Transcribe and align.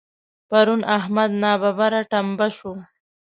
پرون 0.49 0.81
احمد 0.97 1.31
ناببره 1.41 2.01
ټمبه 2.11 2.47
شو. 2.57 2.73